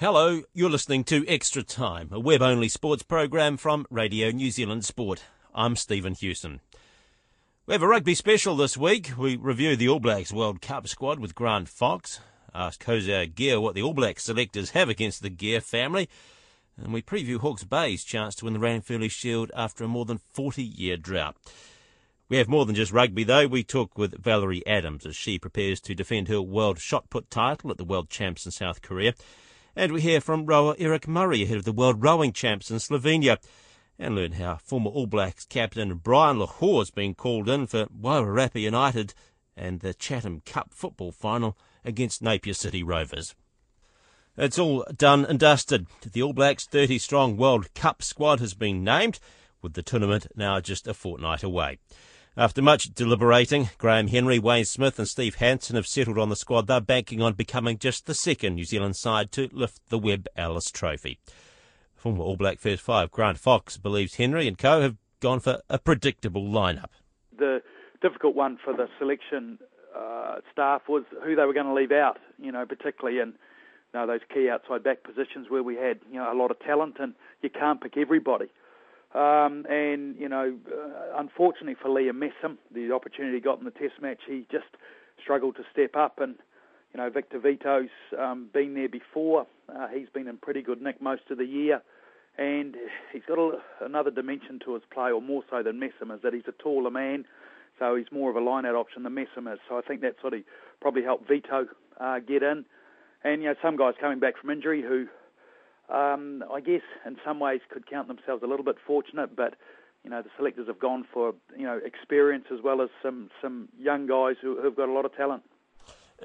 [0.00, 4.84] Hello, you're listening to Extra Time, a web only sports program from Radio New Zealand
[4.84, 5.24] Sport.
[5.52, 6.60] I'm Stephen Hewson.
[7.66, 9.10] We have a rugby special this week.
[9.18, 12.20] We review the All Blacks World Cup squad with Grant Fox,
[12.54, 16.08] ask Hosea Gear what the All Blacks selectors have against the Gear family,
[16.80, 20.18] and we preview Hawke's Bay's chance to win the Ranfurly Shield after a more than
[20.18, 21.34] 40 year drought.
[22.28, 23.48] We have more than just rugby, though.
[23.48, 27.72] We talk with Valerie Adams as she prepares to defend her world shot put title
[27.72, 29.14] at the World Champs in South Korea.
[29.78, 33.38] And we hear from rower Eric Murray ahead of the World Rowing Champs in Slovenia.
[33.96, 38.60] And learn how former All Blacks captain Brian Lochore has been called in for Wairarapa
[38.60, 39.14] United
[39.56, 43.36] and the Chatham Cup football final against Napier City Rovers.
[44.36, 45.86] It's all done and dusted.
[46.02, 49.20] The All Blacks 30 strong World Cup squad has been named,
[49.62, 51.78] with the tournament now just a fortnight away.
[52.38, 56.68] After much deliberating, Graham Henry, Wayne Smith, and Steve Hansen have settled on the squad.
[56.68, 60.70] They're banking on becoming just the second New Zealand side to lift the Webb Ellis
[60.70, 61.18] Trophy.
[61.96, 65.80] Former All Black First Five Grant Fox believes Henry and co have gone for a
[65.80, 66.90] predictable lineup.
[67.36, 67.60] The
[68.00, 69.58] difficult one for the selection
[69.98, 72.18] uh, staff was who they were going to leave out.
[72.40, 73.34] You know, particularly in you
[73.94, 76.98] know, those key outside back positions where we had you know a lot of talent,
[77.00, 78.46] and you can't pick everybody.
[79.14, 83.70] Um, and, you know, uh, unfortunately for Liam Messam, the opportunity he got in the
[83.70, 84.66] test match, he just
[85.22, 86.20] struggled to step up.
[86.20, 86.34] And,
[86.92, 89.46] you know, Victor Vito's um, been there before.
[89.68, 91.82] Uh, he's been in pretty good nick most of the year.
[92.36, 92.76] And
[93.12, 96.34] he's got a, another dimension to his play, or more so than Messam, is that
[96.34, 97.24] he's a taller man.
[97.78, 99.58] So he's more of a line-out option than Messam is.
[99.68, 100.40] So I think that sort of
[100.80, 101.66] probably helped Vito
[101.98, 102.64] uh, get in.
[103.24, 105.06] And, you know, some guys coming back from injury who
[105.88, 109.54] um, I guess in some ways could count themselves a little bit fortunate, but
[110.04, 113.68] you know the selectors have gone for you know experience as well as some some
[113.78, 115.42] young guys who have got a lot of talent.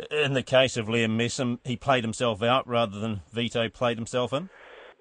[0.09, 4.33] In the case of Liam Messam, he played himself out rather than Vito played himself
[4.33, 4.49] in.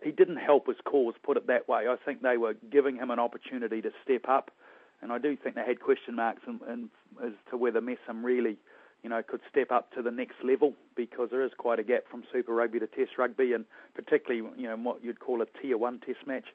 [0.04, 1.86] He didn't help his cause, put it that way.
[1.88, 4.50] I think they were giving him an opportunity to step up,
[5.00, 6.90] and I do think they had question marks in, in,
[7.24, 8.58] as to whether Messam really
[9.02, 12.04] you know, could step up to the next level because there is quite a gap
[12.10, 13.64] from Super Rugby to Test Rugby, and
[13.94, 16.46] particularly, you know, what you'd call a Tier One Test match.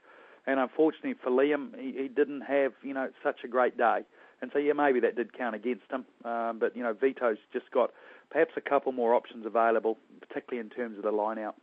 [0.46, 4.06] And unfortunately for Liam, he, he didn't have, you know, such a great day.
[4.42, 6.06] And so, yeah, maybe that did count against him.
[6.24, 7.92] Um, but you know, Vito's just got
[8.30, 11.56] perhaps a couple more options available, particularly in terms of the line out.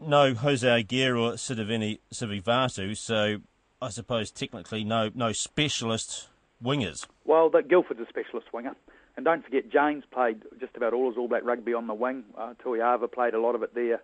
[0.00, 3.38] No Hosea Gear or Sitiveni Sivivatu, so
[3.80, 6.28] I suppose technically no no specialist
[6.62, 7.06] wingers.
[7.24, 8.74] Well, that Guildford's a specialist winger.
[9.16, 12.24] And don't forget, James played just about all his All Black rugby on the wing.
[12.36, 14.02] Uh, Toeava played a lot of it there,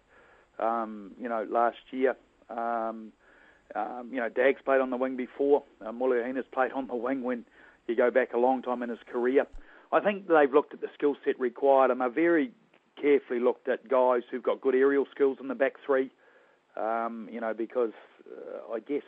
[0.59, 2.15] um, you know, last year.
[2.51, 3.13] Um,
[3.75, 5.63] um, you know, Dagg's played on the wing before.
[5.85, 7.45] Uh, Muliaina's played on the wing when
[7.87, 9.47] you go back a long time in his career.
[9.93, 12.53] I think they've looked at the skill set required and they've very
[13.01, 16.11] carefully looked at guys who've got good aerial skills in the back three.
[16.77, 17.93] Um, you know, because
[18.31, 19.03] uh, I guess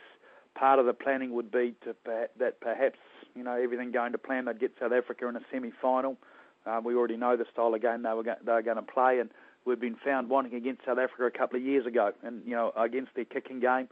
[0.55, 2.99] part of the planning would be to that perhaps
[3.35, 6.17] you know everything going to plan, they'd get South Africa in a semi-final.
[6.65, 8.83] Uh, we already know the style of game they were go- they were going to
[8.83, 9.29] play, and
[9.65, 12.71] we've been found wanting against South Africa a couple of years ago, and you know
[12.77, 13.87] against their kicking game.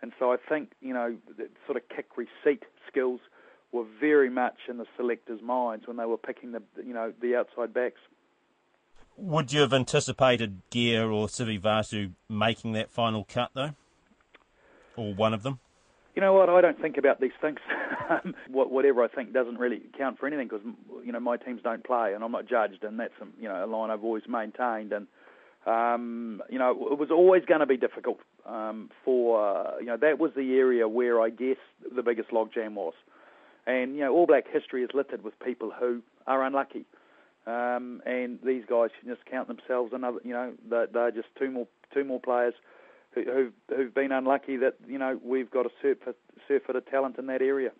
[0.00, 3.20] And so I think you know the sort of kick receipt skills
[3.72, 7.36] were very much in the selectors' minds when they were picking the you know the
[7.36, 8.00] outside backs.
[9.16, 13.74] Would you have anticipated Gear or Sivivatu making that final cut though,
[14.96, 15.58] or one of them?
[16.18, 16.48] You know what?
[16.50, 17.60] I don't think about these things.
[18.48, 20.66] Whatever I think doesn't really count for anything because
[21.06, 23.68] you know my teams don't play, and I'm not judged, and that's you know a
[23.68, 24.92] line I've always maintained.
[24.92, 25.06] And
[25.64, 30.18] um, you know it was always going to be difficult um, for you know that
[30.18, 31.58] was the area where I guess
[31.94, 32.94] the biggest logjam was.
[33.68, 36.84] And you know All Black history is littered with people who are unlucky.
[37.46, 41.52] Um, and these guys can just count themselves another, you know, they're, they're just two
[41.52, 42.54] more two more players
[43.14, 45.70] who've who've been unlucky that you know we've got a
[46.48, 47.70] surfeit of talent in that area.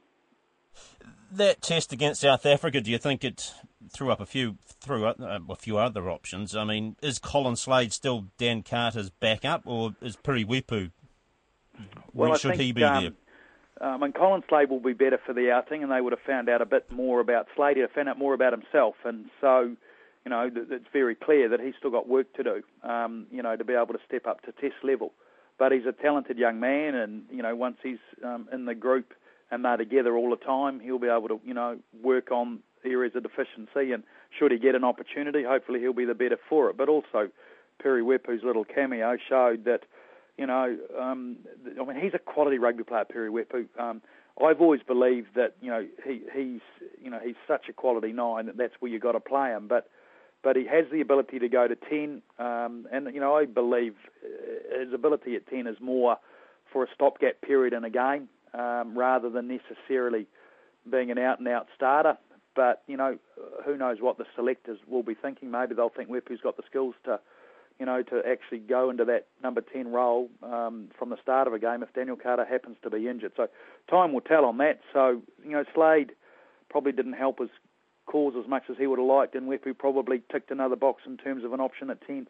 [1.30, 3.52] That test against South Africa, do you think it
[3.90, 6.56] threw up a few threw up uh, a few other options?
[6.56, 10.90] I mean, is Colin Slade still Dan Carter's backup, or is Piri Weepu?
[12.12, 13.12] Well, should think, he be um, there?
[13.80, 16.48] Um, and Colin Slade will be better for the outing, and they would have found
[16.48, 17.76] out a bit more about Slade.
[17.76, 19.76] He'd have found out more about himself, and so
[20.28, 23.56] you know, it's very clear that he's still got work to do, um, you know,
[23.56, 25.14] to be able to step up to test level.
[25.58, 29.14] But he's a talented young man, and you know, once he's um, in the group
[29.50, 33.14] and they're together all the time, he'll be able to, you know, work on areas
[33.16, 33.92] of deficiency.
[33.92, 34.02] And
[34.38, 36.76] should he get an opportunity, hopefully he'll be the better for it.
[36.76, 37.30] But also,
[37.82, 39.84] Piri Weepu's little cameo showed that,
[40.36, 41.38] you know, um,
[41.80, 43.66] I mean, he's a quality rugby player, Piri Weepu.
[43.80, 44.02] Um,
[44.44, 46.60] I've always believed that, you know, he, he's,
[47.02, 49.68] you know, he's such a quality nine that that's where you got to play him.
[49.68, 49.88] But
[50.42, 52.22] but he has the ability to go to 10.
[52.38, 53.94] Um, and, you know, I believe
[54.24, 56.16] uh, his ability at 10 is more
[56.72, 60.26] for a stopgap period in a game um, rather than necessarily
[60.90, 62.16] being an out and out starter.
[62.54, 63.18] But, you know,
[63.64, 65.50] who knows what the selectors will be thinking.
[65.50, 67.20] Maybe they'll think Weepu's got the skills to,
[67.78, 71.52] you know, to actually go into that number 10 role um, from the start of
[71.52, 73.32] a game if Daniel Carter happens to be injured.
[73.36, 73.48] So
[73.88, 74.80] time will tell on that.
[74.92, 76.12] So, you know, Slade
[76.68, 77.50] probably didn't help his
[78.08, 81.18] cause as much as he would have liked, and Weepu probably ticked another box in
[81.18, 82.26] terms of an option at 10.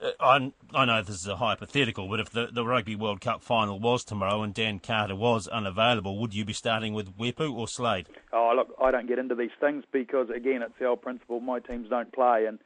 [0.00, 3.42] Uh, I, I know this is a hypothetical, but if the, the Rugby World Cup
[3.42, 7.66] final was tomorrow and Dan Carter was unavailable, would you be starting with Weepu or
[7.66, 8.06] Slade?
[8.32, 11.58] Oh, look, I don't get into these things because, again, it's the old principle my
[11.58, 12.58] teams don't play, and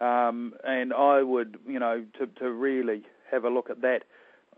[0.00, 4.00] um, and I would, you know, to, to really have a look at that,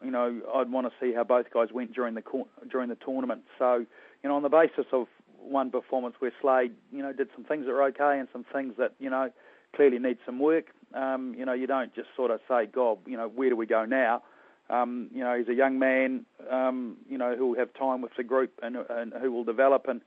[0.02, 2.22] you know, I'd want to see how both guys went during the
[2.70, 3.42] during the tournament.
[3.58, 3.84] So,
[4.22, 5.06] you know, on the basis of
[5.42, 8.74] one performance where Slade, you know, did some things that were okay and some things
[8.78, 9.30] that, you know,
[9.74, 10.66] clearly need some work.
[10.94, 13.66] Um, you know, you don't just sort of say, God, you know, where do we
[13.66, 14.22] go now?
[14.70, 18.12] Um, you know, he's a young man, um, you know, who will have time with
[18.16, 19.86] the group and, and who will develop.
[19.88, 20.00] And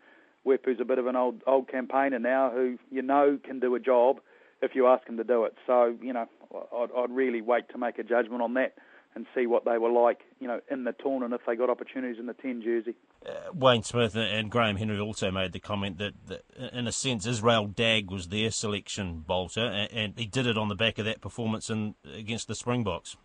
[0.46, 3.80] Weepu's a bit of an old old campaigner now who you know can do a
[3.80, 4.20] job
[4.62, 5.56] if you ask him to do it.
[5.68, 6.28] So, you know,
[6.74, 8.76] I'd, I'd really wait to make a judgment on that
[9.16, 12.20] and see what they were like, you know, in the tournament if they got opportunities
[12.20, 12.96] in the 10 jersey.
[13.26, 17.26] Uh, Wayne Smith and Graham Henry also made the comment that, that, in a sense,
[17.26, 21.06] Israel Dagg was their selection bolter, and, and, he did it on the back of
[21.06, 23.16] that performance in, against the Springboks.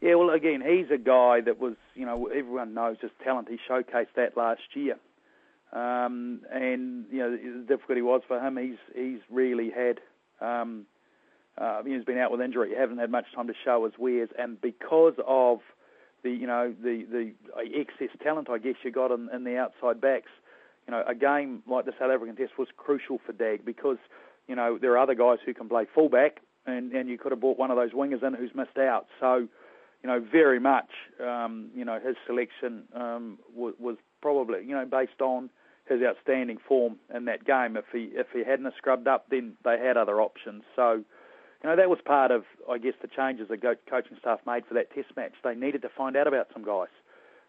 [0.00, 3.48] Yeah, well, again, he's a guy that was, you know, everyone knows his talent.
[3.48, 4.96] He showcased that last year.
[5.72, 10.00] Um, and, you know, the difficulty was for him, he's, he's really had.
[10.40, 10.86] Um,
[11.58, 12.70] uh, he's been out with injury.
[12.70, 15.60] He hasn't had much time to show his wares, and because of
[16.22, 17.32] the you know the the
[17.74, 20.30] excess talent, I guess you got in, in the outside backs.
[20.86, 23.98] You know, a game like the South African Test was crucial for Dagg because
[24.48, 27.40] you know there are other guys who can play fullback, and and you could have
[27.40, 29.06] brought one of those wingers in who's missed out.
[29.20, 29.48] So,
[30.02, 30.90] you know, very much,
[31.24, 35.50] um, you know, his selection um, was, was probably you know based on
[35.88, 37.76] his outstanding form in that game.
[37.76, 40.62] If he if he hadn't scrubbed up, then they had other options.
[40.74, 41.04] So
[41.62, 43.56] you know, that was part of, I guess, the changes the
[43.88, 45.32] coaching staff made for that test match.
[45.44, 46.88] They needed to find out about some guys,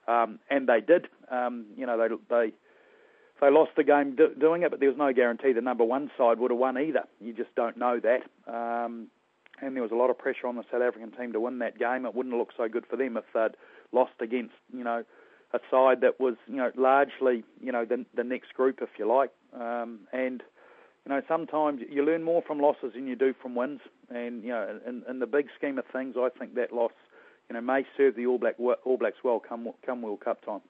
[0.07, 1.07] um, and they did.
[1.31, 2.54] Um, you know, they they
[3.42, 6.12] they lost the game do, doing it, but there was no guarantee the number one
[6.18, 7.04] side would have won either.
[7.19, 8.24] You just don't know that.
[8.51, 9.07] Um,
[9.62, 11.80] and there was a lot of pressure on the South African team to win that
[11.80, 12.06] game.
[12.06, 13.57] It wouldn't look so good for them if they'd
[13.92, 15.04] lost against, you know,
[15.54, 19.07] a side that was, you know, largely, you know, the, the next group, if you
[19.07, 19.31] like.
[19.54, 20.42] Um, and
[21.06, 23.82] you know, sometimes you learn more from losses than you do from wins.
[24.10, 26.92] And you know, in, in the big scheme of things, I think that loss,
[27.50, 30.62] you know, may serve the All Black All Blacks well come come World Cup time.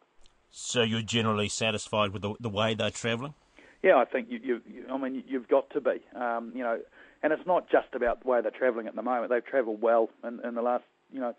[0.50, 3.34] So you're generally satisfied with the, the way they're travelling?
[3.82, 6.02] Yeah, I think you, you, you, I mean, you've got to be.
[6.16, 6.80] Um, you know,
[7.22, 9.30] and it's not just about the way they're travelling at the moment.
[9.32, 11.34] They've travelled well in, in the last, you know,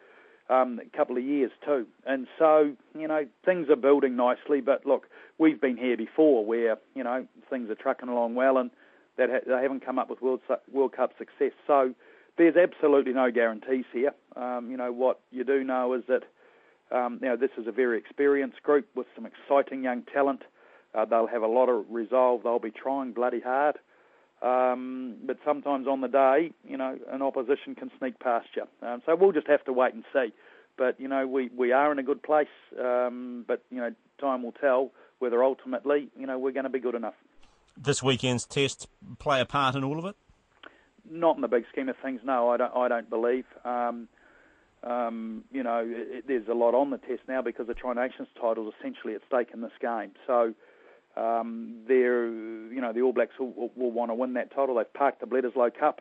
[0.51, 1.87] um, couple of years too.
[2.07, 4.61] And so, you know, things are building nicely.
[4.61, 5.07] But look,
[5.39, 8.71] we've been here before, where you know things are trucking along well, and
[9.17, 11.53] that ha- they haven't come up with World, Su- World Cup success.
[11.67, 11.95] So
[12.37, 14.13] there's absolutely no guarantees here.
[14.37, 16.25] Um, you know, what you do know is that
[16.91, 20.43] um, you know, this is a very experienced group with some exciting young talent.
[20.95, 22.43] Uh, they'll have a lot of resolve.
[22.45, 23.79] They'll be trying bloody hard.
[24.43, 28.65] Um, but sometimes on the day, you know, an opposition can sneak past you.
[28.87, 30.33] Um, so we'll just have to wait and see.
[30.77, 32.47] But, you know, we, we are in a good place.
[32.79, 36.81] Um, but, you know, time will tell whether ultimately, you know, we're going to be
[36.81, 37.15] good enough
[37.77, 38.89] this weekend's test
[39.19, 40.17] play a part in all of it?
[41.11, 42.21] Not in the big scheme of things.
[42.25, 42.75] No, I don't.
[42.75, 43.45] I don't believe.
[43.65, 44.09] Um,
[44.83, 48.29] um, you know, it, there's a lot on the test now because the Tri Nations
[48.41, 50.13] title is essentially at stake in this game.
[50.27, 50.55] So,
[51.17, 54.77] um, they're, you know, the All Blacks will, will, will want to win that title.
[54.77, 56.01] They've parked the Bledisloe Cup,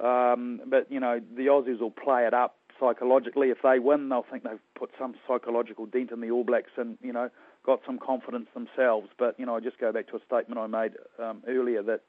[0.00, 3.50] um, but you know, the Aussies will play it up psychologically.
[3.50, 6.98] If they win, they'll think they've put some psychological dent in the All Blacks, and
[7.02, 7.30] you know,
[7.64, 9.08] got some confidence themselves.
[9.18, 12.02] But you know, I just go back to a statement I made um, earlier that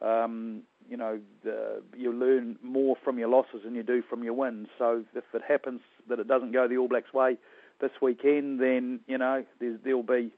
[0.00, 4.34] um, you know the, you learn more from your losses than you do from your
[4.34, 4.68] wins.
[4.78, 7.36] So if it happens that it doesn't go the All Blacks' way
[7.80, 10.30] this weekend, then you know there'll be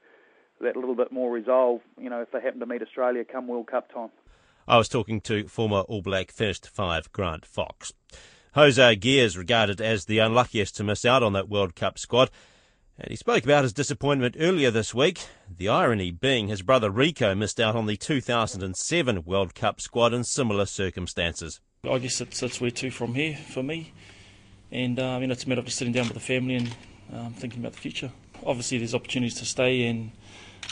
[0.60, 1.80] that little bit more resolve.
[2.00, 4.10] You know, if they happen to meet Australia come World Cup time.
[4.68, 7.92] I was talking to former All Black first five Grant Fox.
[8.54, 12.30] Hosea is regarded as the unluckiest to miss out on that World Cup squad.
[12.99, 17.35] And he spoke about his disappointment earlier this week, the irony being his brother Rico
[17.35, 21.61] missed out on the 2007 World Cup squad in similar circumstances.
[21.85, 23.93] I guess it's, it's where to from here for me.
[24.73, 26.75] And um, you know, it's a matter of just sitting down with the family and
[27.12, 28.11] um, thinking about the future.
[28.45, 30.11] Obviously, there's opportunities to stay and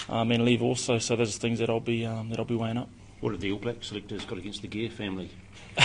[0.08, 2.56] um, and leave also, so those are things that I'll be um, that I'll be
[2.56, 2.88] weighing up.
[3.20, 5.30] What have the All Black selectors got against the Gear family?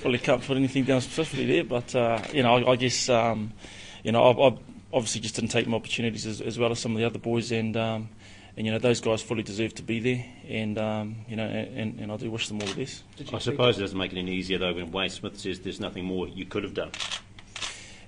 [0.00, 3.52] Probably can't put anything down specifically there, but uh, you know, I, I guess um,
[4.02, 4.58] you know, I, I,
[4.92, 7.52] obviously just didn't take my opportunities as, as, well as some of the other boys,
[7.52, 8.08] and um,
[8.56, 12.00] and you know, those guys fully deserve to be there, and um, you know, and,
[12.00, 13.04] and, I do wish them all the best.
[13.32, 16.04] I suppose it doesn't make it any easier though when Wayne Smith says there's nothing
[16.04, 16.90] more you could have done.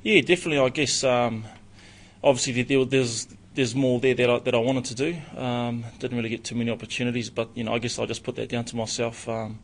[0.03, 0.59] Yeah, definitely.
[0.59, 1.45] I guess um,
[2.23, 5.41] obviously there, there's there's more there that I, that I wanted to do.
[5.41, 8.37] Um, didn't really get too many opportunities, but you know, I guess I just put
[8.37, 9.29] that down to myself.
[9.29, 9.61] Um,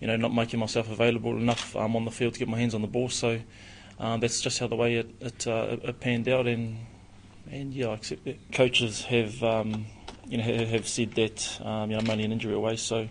[0.00, 2.74] you know, not making myself available enough um, on the field to get my hands
[2.74, 3.08] on the ball.
[3.08, 3.40] So
[3.98, 6.78] um, that's just how the way it it, uh, it, panned out, and
[7.50, 8.52] and yeah, I accept that.
[8.52, 9.86] Coaches have um,
[10.26, 13.08] you know have said that um, you know I'm only an injury away, so.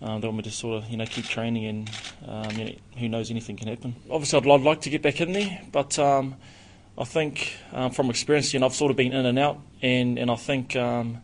[0.00, 1.90] Um, they want me to sort of, you know, keep training, and
[2.28, 3.96] um, you know, who knows, anything can happen.
[4.08, 6.36] Obviously, I'd, I'd like to get back in there, but um,
[6.96, 10.16] I think um, from experience, you know, I've sort of been in and out, and,
[10.16, 11.20] and I think, um,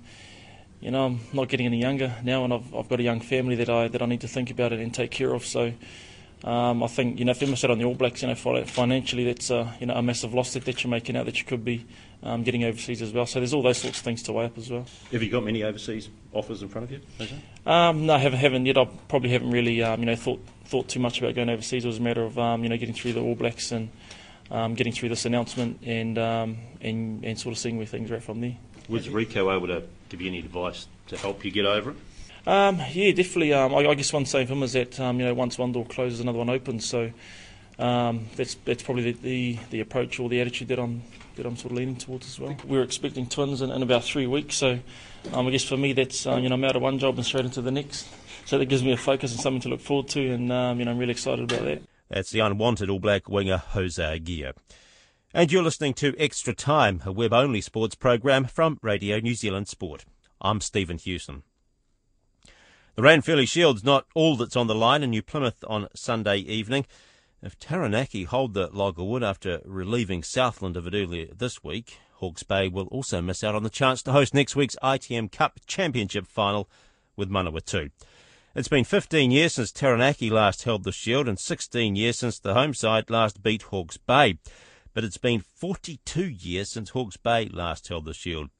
[0.80, 3.54] you know, I'm not getting any younger now, and I've, I've got a young family
[3.56, 5.44] that I that I need to think about it and take care of.
[5.46, 5.72] So
[6.44, 8.34] um, I think you know if you miss out on the All Blacks, you know
[8.34, 11.44] financially that's uh, you know a massive loss that, that you're making out that you
[11.44, 11.86] could be
[12.22, 13.24] um, getting overseas as well.
[13.24, 14.84] So there's all those sorts of things to weigh up as well.
[15.10, 17.00] Have you got many overseas offers in front of you?
[17.64, 18.76] Um, no, I haven't, haven't yet.
[18.76, 21.84] I probably haven't really um, you know thought thought too much about going overseas.
[21.84, 23.88] It was a matter of um, you know getting through the All Blacks and
[24.50, 28.22] um, getting through this announcement and, and and sort of seeing where things are at
[28.22, 28.56] from there.
[28.90, 31.96] Was Rico able to give you any advice to help you get over it?
[32.46, 33.52] Um, yeah, definitely.
[33.54, 35.72] Um, I, I, guess one saying for him is that um, you know once one
[35.72, 36.84] door closes, another one opens.
[36.86, 37.10] So
[37.78, 41.02] um, that's that's probably the, the, the, approach or the attitude that I'm
[41.36, 42.56] that I'm sort of leaning towards as well.
[42.66, 44.78] We're expecting twins in, in about three weeks, so
[45.32, 47.24] um, I guess for me that's um, you know I'm out of one job and
[47.24, 48.08] straight into the next.
[48.46, 50.42] So that gives me a focus and something to look forward to, and
[50.78, 51.82] you know I'm really excited about that.
[52.10, 54.52] That's the unwanted All Black winger Hosea Gear.
[55.32, 59.66] And you're listening to Extra Time, a web only sports program from Radio New Zealand
[59.66, 60.04] Sport.
[60.40, 61.42] I'm Stephen Hewson.
[62.96, 66.86] The Ranfurly Shield's not all that's on the line in New Plymouth on Sunday evening.
[67.42, 71.98] If Taranaki hold the log of wood after relieving Southland of it earlier this week,
[72.12, 75.58] Hawke's Bay will also miss out on the chance to host next week's ITM Cup
[75.66, 76.70] Championship final
[77.16, 77.90] with Manawatu.
[78.54, 82.54] It's been 15 years since Taranaki last held the Shield and 16 years since the
[82.54, 84.38] home side last beat Hawke's Bay.
[84.92, 88.50] But it's been 42 years since Hawke's Bay last held the Shield.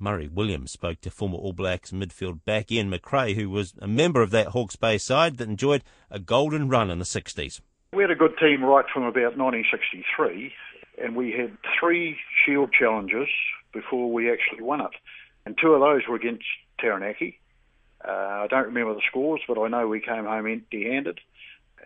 [0.00, 4.22] Murray Williams spoke to former All Blacks midfield back Ian McRae, who was a member
[4.22, 7.60] of that Hawke's Bay side that enjoyed a golden run in the 60s.
[7.92, 10.52] We had a good team right from about 1963,
[11.02, 13.28] and we had three Shield challenges
[13.72, 14.90] before we actually won it.
[15.44, 16.44] And two of those were against
[16.80, 17.40] Taranaki.
[18.06, 21.18] Uh, I don't remember the scores, but I know we came home empty handed.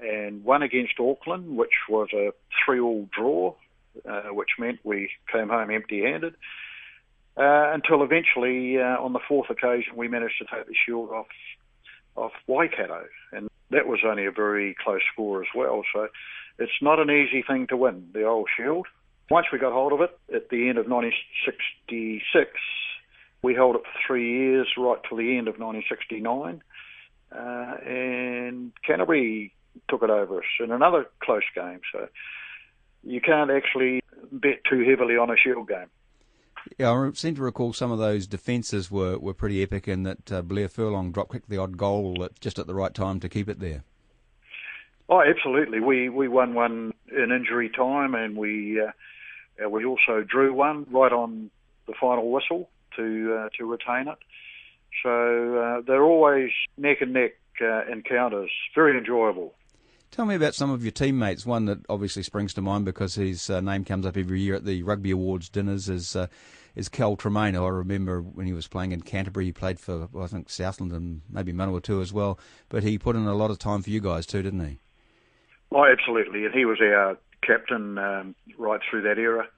[0.03, 2.33] And one against Auckland, which was a
[2.65, 3.55] three all draw,
[4.09, 6.35] uh, which meant we came home empty handed
[7.37, 11.27] uh, until eventually, uh, on the fourth occasion, we managed to take the shield off
[12.15, 15.83] off Waikato, and that was only a very close score as well.
[15.95, 16.09] So
[16.59, 18.87] it's not an easy thing to win the old shield.
[19.31, 22.51] Once we got hold of it at the end of 1966,
[23.41, 26.63] we held it for three years, right till the end of 1969,
[27.33, 29.55] uh, and Canterbury
[29.89, 31.81] took it over us in another close game.
[31.93, 32.09] So
[33.03, 35.89] you can't actually bet too heavily on a shield game.
[36.79, 40.33] Yeah, I seem to recall some of those defences were, were pretty epic and that
[40.33, 43.29] uh, Blair Furlong drop kicked the odd goal at, just at the right time to
[43.29, 43.85] keep it there.
[45.09, 45.81] Oh, absolutely.
[45.81, 51.13] We we won one in injury time, and we uh, we also drew one right
[51.13, 51.51] on
[51.87, 54.19] the final whistle to uh, to retain it.
[55.03, 58.51] So uh, they're always neck and neck uh, encounters.
[58.75, 59.55] Very enjoyable.
[60.13, 61.47] Tell me about some of your teammates.
[61.47, 64.67] One that obviously springs to mind because his uh, name comes up every year at
[64.67, 66.27] the Rugby Awards dinners is uh,
[66.77, 67.57] is Kel Tremain.
[67.57, 70.93] I remember when he was playing in Canterbury, he played for well, I think Southland
[70.93, 72.39] and maybe Manawatu as well.
[72.69, 74.81] But he put in a lot of time for you guys too, didn't he?
[75.71, 76.45] Oh, absolutely.
[76.45, 79.49] And he was our captain um, right through that era.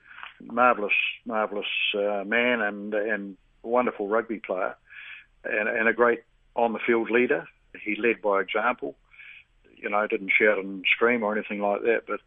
[0.40, 0.92] Marvelous,
[1.26, 1.66] marvelous
[1.98, 4.76] uh, man and and wonderful rugby player,
[5.42, 6.22] and, and a great
[6.54, 7.44] on the field leader.
[7.84, 8.94] He led by example
[9.84, 12.20] you know, didn't shout and scream or anything like that, but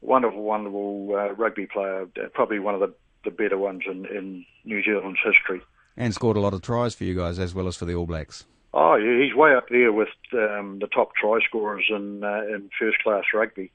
[0.00, 4.46] wonderful, wonderful uh, rugby player, uh, probably one of the, the better ones in, in
[4.64, 5.60] New Zealand's history.
[5.96, 8.06] And scored a lot of tries for you guys as well as for the All
[8.06, 8.44] Blacks.
[8.72, 12.70] Oh, yeah, he's way up there with um, the top try scorers in uh, in
[12.78, 13.70] first class rugby.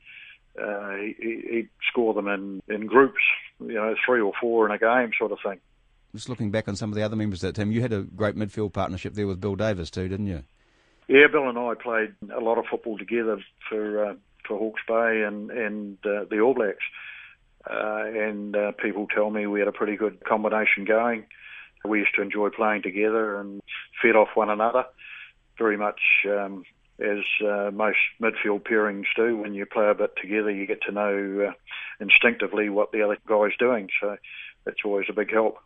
[0.62, 3.22] Uh, he, he'd score them in, in groups,
[3.62, 5.60] you know, three or four in a game, sort of thing.
[6.14, 8.02] Just looking back on some of the other members of that team, you had a
[8.02, 10.44] great midfield partnership there with Bill Davis too, didn't you?
[11.10, 14.14] Yeah, Bill and I played a lot of football together for uh,
[14.48, 16.86] for Hawke's Bay and and uh, the All Blacks,
[17.68, 21.26] uh, and uh, people tell me we had a pretty good combination going.
[21.84, 23.60] We used to enjoy playing together and
[24.00, 24.86] fed off one another,
[25.58, 26.64] very much um,
[27.00, 29.36] as uh, most midfield pairings do.
[29.36, 31.54] When you play a bit together, you get to know uh,
[32.00, 33.90] instinctively what the other guy's doing.
[34.00, 34.18] So
[34.64, 35.58] that's always a big help.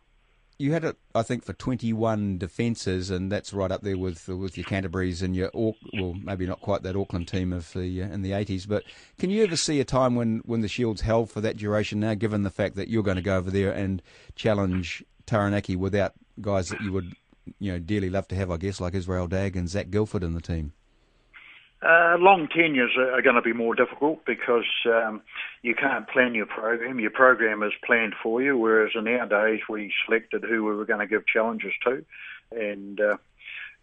[0.56, 4.56] You had it, I think, for 21 defences, and that's right up there with with
[4.56, 5.74] your Canterbury's and your well,
[6.22, 8.68] maybe not quite that Auckland team of the uh, in the 80s.
[8.68, 8.84] But
[9.18, 12.14] can you ever see a time when when the Shield's held for that duration now,
[12.14, 14.00] given the fact that you're going to go over there and
[14.36, 17.14] challenge Taranaki without guys that you would
[17.58, 20.34] you know dearly love to have, I guess, like Israel Dagg and Zac Guildford in
[20.34, 20.72] the team?
[21.84, 25.20] Uh, long tenures are, going to be more difficult because um,
[25.60, 26.98] you can't plan your program.
[26.98, 30.86] Your program is planned for you, whereas in our days we selected who we were
[30.86, 32.02] going to give challenges to,
[32.52, 33.16] and uh,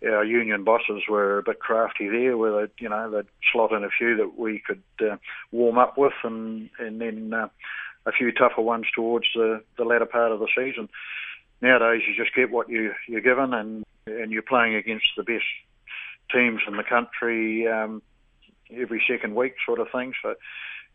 [0.04, 3.84] our union bosses were a bit crafty there, where they, you know, they'd slot in
[3.84, 5.18] a few that we could uh,
[5.52, 7.50] warm up with, and and then uh,
[8.08, 10.90] a few tougher ones towards the the latter part of the season.
[11.62, 15.46] Nowadays, you just get what you you're given, and and you're playing against the best
[16.34, 18.02] teams in the country um,
[18.72, 20.14] every second week, sort of thing.
[20.22, 20.36] So,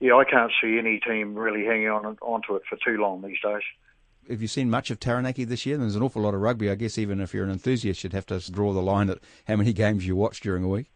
[0.00, 3.38] yeah, I can't see any team really hanging on onto it for too long these
[3.42, 3.62] days.
[4.28, 5.78] Have you seen much of Taranaki this year?
[5.78, 6.68] There's an awful lot of rugby.
[6.68, 9.56] I guess even if you're an enthusiast, you'd have to draw the line at how
[9.56, 10.86] many games you watch during a week.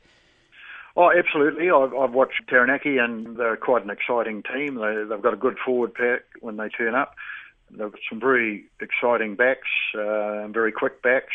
[0.97, 1.71] Oh, absolutely.
[1.71, 4.75] I've, I've watched Taranaki, and they're quite an exciting team.
[4.75, 7.15] They, they've got a good forward pack when they turn up.
[7.71, 11.33] They've got some very exciting backs uh, and very quick backs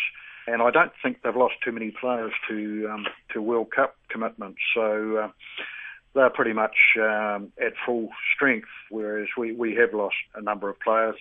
[0.47, 4.59] and I don't think they've lost too many players to um, to World Cup commitments.
[4.73, 5.27] So uh,
[6.13, 10.79] they're pretty much um, at full strength, whereas we, we have lost a number of
[10.79, 11.15] players,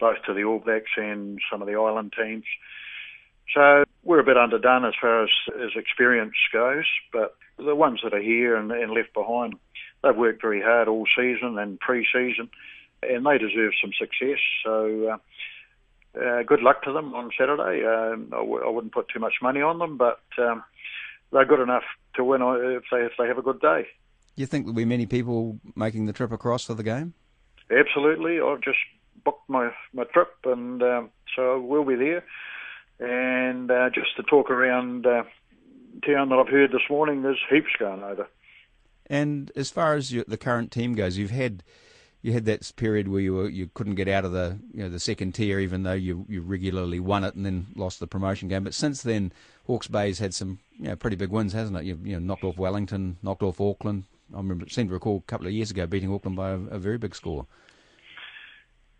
[0.00, 2.44] both to the All Blacks and some of the island teams.
[3.54, 5.30] So we're a bit underdone as far as,
[5.62, 9.54] as experience goes, but the ones that are here and, and left behind,
[10.02, 12.48] they've worked very hard all season and pre-season,
[13.02, 14.38] and they deserve some success.
[14.64, 15.16] So uh,
[16.20, 17.84] uh, good luck to them on Saturday.
[17.84, 20.62] Um, I w- I wouldn't put too much money on them, but um,
[21.32, 23.86] they're good enough to win if they if they have a good day.
[24.36, 27.14] You think there'll be many people making the trip across for the game?
[27.70, 28.40] Absolutely.
[28.40, 28.78] I've just
[29.24, 32.24] booked my my trip, and um, so we'll be there.
[33.00, 35.24] And uh, just to talk around uh,
[36.06, 38.28] town that I've heard this morning, there's heaps going over.
[39.06, 41.62] And as far as your, the current team goes, you've had
[42.22, 44.88] you had that period where you were, you couldn't get out of the you know
[44.88, 48.48] the second tier, even though you you regularly won it and then lost the promotion
[48.48, 48.64] game.
[48.64, 49.32] But since then,
[49.66, 51.84] Hawke's Bay's had some you know, pretty big wins, hasn't it?
[51.84, 54.04] You've you know, knocked off Wellington, knocked off Auckland.
[54.32, 56.78] I remember seem to recall a couple of years ago beating Auckland by a, a
[56.78, 57.46] very big score.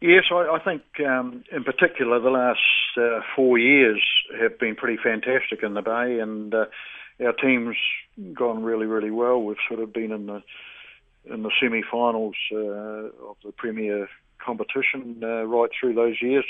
[0.00, 2.58] Yes, I, I think um, in particular the last
[3.00, 4.02] uh, four years
[4.40, 6.64] have been pretty fantastic in the Bay, and uh,
[7.24, 7.76] our team's
[8.34, 9.40] gone really, really well.
[9.40, 10.42] We've sort of been in the
[11.24, 14.08] in the semi-finals uh, of the Premier
[14.44, 16.44] competition uh, right through those years.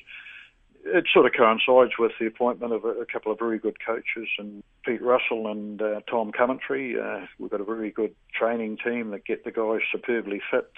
[0.85, 4.29] It sort of coincides with the appointment of a, a couple of very good coaches,
[4.39, 6.97] and Pete Russell and uh, Tom Coventry.
[7.01, 10.73] Uh, we've got a very good training team that get the guys superbly fit,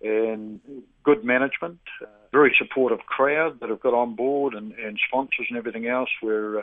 [0.00, 0.60] and
[1.04, 5.58] good management, uh, very supportive crowd that have got on board, and, and sponsors and
[5.58, 6.08] everything else.
[6.22, 6.62] We're uh,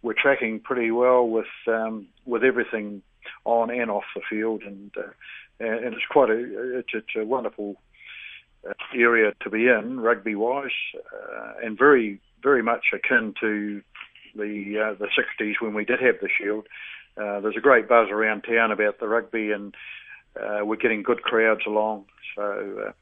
[0.00, 3.02] we're tracking pretty well with um, with everything
[3.44, 5.10] on and off the field, and uh,
[5.60, 7.76] and and it's quite a it's, it's a wonderful
[8.68, 13.82] uh, area to be in rugby wise, uh, and very very much akin to
[14.34, 16.66] the uh, the 60s when we did have the Shield.
[17.16, 19.74] Uh, there's a great buzz around town about the rugby, and
[20.40, 22.06] uh, we're getting good crowds along.
[22.34, 22.92] So uh,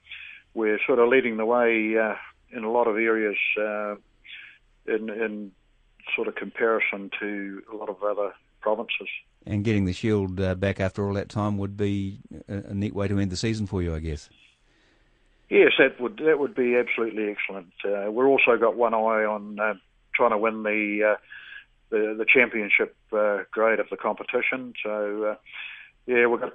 [0.55, 2.17] we're sort of leading the way uh,
[2.51, 3.95] in a lot of areas uh,
[4.87, 5.53] in, in
[6.17, 9.09] sort of comparison to a lot of other provinces.
[9.47, 12.95] And getting the Shield uh, back after all that time would be a, a, neat
[12.95, 14.29] way to end the season for you, I guess.
[15.49, 17.73] Yes, that would that would be absolutely excellent.
[17.85, 19.75] Uh, we've also got one eye on uh,
[20.15, 21.17] trying to win the uh,
[21.89, 24.75] the, the championship uh, grade of the competition.
[24.83, 25.35] So, uh,
[26.07, 26.53] yeah, we've got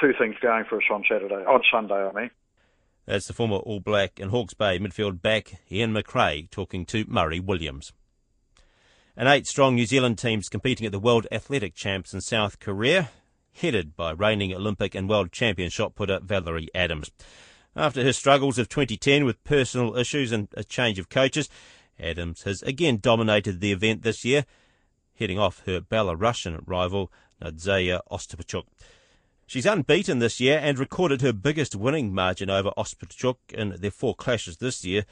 [0.00, 2.30] two things going for us on Saturday, on Sunday, I mean.
[3.06, 7.38] That's the former All Black and Hawke's Bay midfield back Ian McRae talking to Murray
[7.38, 7.92] Williams
[9.16, 13.10] and eight strong New Zealand teams competing at the World Athletic Champs in South Korea,
[13.54, 17.10] headed by reigning Olympic and world champion shot putter Valerie Adams.
[17.74, 21.48] After her struggles of 2010 with personal issues and a change of coaches,
[21.98, 24.44] Adams has again dominated the event this year,
[25.14, 28.64] heading off her Belarusian rival Nadezhda Ostapchuk.
[29.46, 34.14] She's unbeaten this year and recorded her biggest winning margin over Ostapchuk in their four
[34.14, 35.06] clashes this year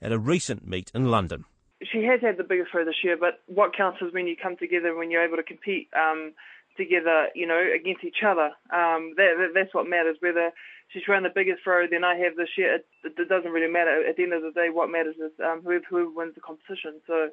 [0.00, 1.46] at a recent meet in London.
[1.82, 4.56] She has had the biggest throw this year, but what counts is when you come
[4.56, 6.32] together, when you're able to compete um,
[6.76, 8.52] together, you know, against each other.
[8.72, 10.16] Um, that, that, that's what matters.
[10.20, 10.52] Whether
[10.92, 14.06] she's run the biggest throw than I have this year, it, it doesn't really matter.
[14.08, 17.00] At the end of the day, what matters is um, whoever, whoever wins the competition.
[17.06, 17.28] So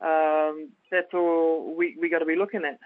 [0.00, 2.78] um, that's all we we got to be looking at.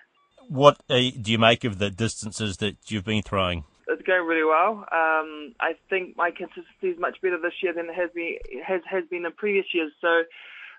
[0.49, 3.65] What uh, do you make of the distances that you've been throwing?
[3.89, 4.85] It's going really well.
[4.93, 8.81] Um, I think my consistency is much better this year than it has been has
[8.89, 9.93] has been in previous years.
[10.01, 10.23] So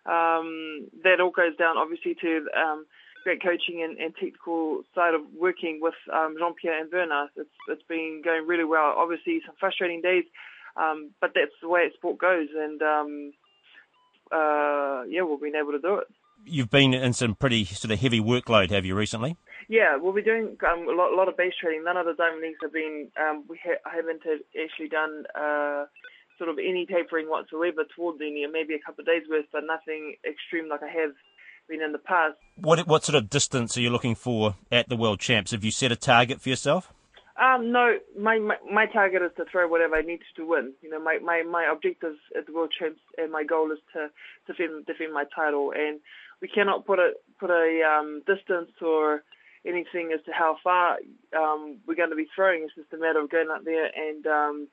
[0.05, 2.85] um, that all goes down obviously to um,
[3.23, 7.29] great coaching and, and, technical side of working with um, Jean Pierre and Bernard.
[7.35, 8.95] It's it's been going really well.
[8.97, 10.23] Obviously some frustrating days,
[10.77, 12.47] um, but that's the way sport goes.
[12.55, 13.33] And um,
[14.31, 16.07] uh, yeah, we've been able to do it.
[16.45, 19.35] You've been in some pretty sort of heavy workload, have you, recently?
[19.67, 21.83] Yeah, we'll be doing um, a, lot, a, lot, of base training.
[21.83, 23.09] None of the diamond leagues have been.
[23.19, 25.85] Um, we ha- haven't actually done uh,
[26.39, 28.51] sort of any tapering whatsoever towards the end.
[28.51, 31.11] Maybe a couple of days worth, but nothing extreme like I have
[31.69, 32.37] been in the past.
[32.55, 35.51] What what sort of distance are you looking for at the World Champs?
[35.51, 36.91] Have you set a target for yourself?
[37.39, 40.73] Um, no, my, my, my target is to throw whatever I need to win.
[40.81, 44.09] You know, my, my, my objective at the World Champs and my goal is to
[44.45, 45.71] defend defend my title.
[45.73, 46.01] And
[46.41, 49.23] we cannot put a put a um, distance or
[49.65, 50.97] anything as to how far
[51.37, 52.63] um, we're going to be throwing.
[52.63, 54.67] It's just a matter of going out there and um,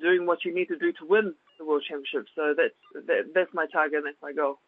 [0.00, 2.26] doing what you need to do to win the World Championship.
[2.34, 3.98] So that's that, that's my target.
[3.98, 4.58] and That's my goal.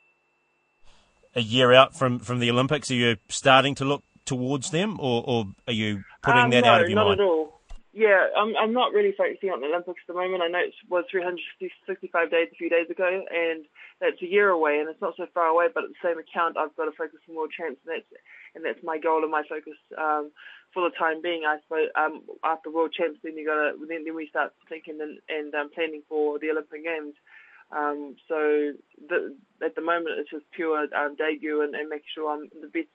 [1.36, 5.24] A year out from, from the Olympics, are you starting to look towards them, or,
[5.26, 7.20] or are you putting um, that no, out of your not mind?
[7.20, 7.60] at all.
[7.92, 10.42] Yeah, I'm I'm not really focusing on the Olympics at the moment.
[10.42, 13.64] I know it was 365 days a few days ago, and
[14.00, 15.66] that's a year away, and it's not so far away.
[15.72, 18.10] But at the same account, I've got to focus on World Champs, and that's
[18.54, 20.30] and that's my goal and my focus um,
[20.72, 21.42] for the time being.
[21.46, 24.98] I suppose um, after World Champs, then you got to then, then we start thinking
[25.00, 27.14] and, and um, planning for the Olympic Games.
[27.72, 28.72] Um, so
[29.08, 32.60] the, at the moment, it's just pure um, debut and, and making sure I'm in
[32.60, 32.88] the best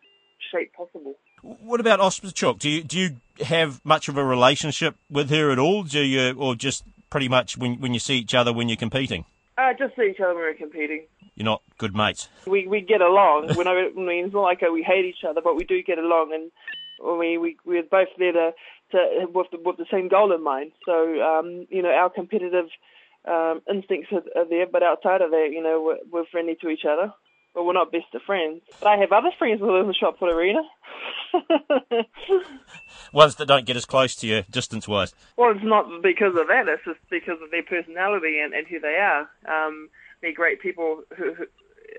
[0.52, 1.16] shape possible.
[1.42, 2.60] What about Ostapchuk?
[2.60, 5.84] Do you do you have much of a relationship with her at all?
[5.84, 9.26] Do you, or just pretty much when when you see each other when you're competing?
[9.58, 11.06] Uh, just see each other when we're competing.
[11.40, 12.28] You're not good mates.
[12.46, 13.56] We we get along.
[13.58, 16.34] we I mean, it's not like we hate each other, but we do get along,
[16.34, 18.52] and we we we're both there to,
[18.92, 20.74] to with the, with the same goal in mind.
[20.86, 22.66] So um, you know, our competitive
[23.26, 26.68] um, instincts are, are there, but outside of that, you know, we're, we're friendly to
[26.68, 27.14] each other
[27.54, 28.62] but we're not best of friends.
[28.80, 30.62] But I have other friends who live in the shot put arena.
[33.14, 35.14] Ones that don't get as close to you distance wise.
[35.36, 36.68] Well, it's not because of that.
[36.68, 39.30] It's just because of their personality and, and who they are.
[39.48, 39.90] Um,
[40.22, 41.46] they're great people who, who,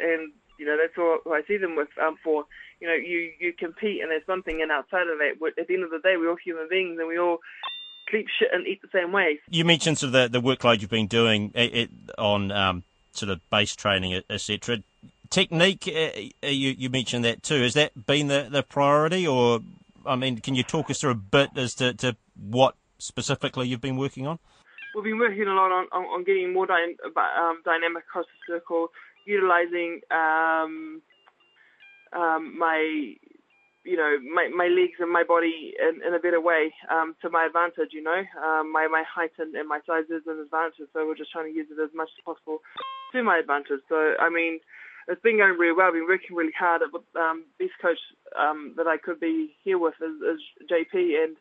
[0.00, 1.88] and you know that's all I see them with.
[2.02, 2.44] Um, for
[2.80, 5.84] you know, you you compete and there's something, and outside of that, at the end
[5.84, 7.38] of the day, we're all human beings and we all
[8.10, 9.38] sleep shit and eat the same way.
[9.48, 13.30] You mentioned sort of the, the workload you've been doing it, it, on um, sort
[13.30, 14.82] of base training, etc
[15.30, 17.62] technique, uh, you, you mentioned that too.
[17.62, 19.60] Has that been the, the priority, or
[20.04, 23.80] I mean, can you talk us through a bit as to, to what specifically you've
[23.80, 24.38] been working on?
[24.94, 28.54] We've been working a lot on, on, on getting more dy- um, dynamic across the
[28.54, 28.88] circle,
[29.24, 31.00] utilizing um,
[32.12, 33.14] um, my
[33.84, 37.30] you know my my legs and my body in, in a better way um, to
[37.30, 37.92] my advantage.
[37.92, 41.16] You know, um, my my height and, and my size is an advantage, so we're
[41.16, 42.58] just trying to use it as much as possible
[43.12, 43.86] to my advantage.
[43.88, 44.58] So I mean,
[45.06, 45.86] it's been going really well.
[45.86, 46.82] I've been working really hard.
[46.82, 48.02] At, um, best coach
[48.34, 51.36] um, that I could be here with is, is JP, and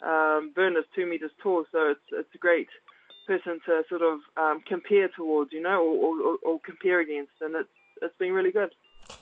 [0.00, 2.68] um, is two meters tall, so it's it's great
[3.26, 7.54] person to sort of um, compare towards, you know, or, or, or compare against, and
[7.54, 7.68] it's
[8.02, 8.70] it's been really good.